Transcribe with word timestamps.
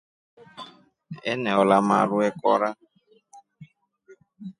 Eneola 1.31 1.77
maru 1.89 2.17
ekora. 2.29 2.69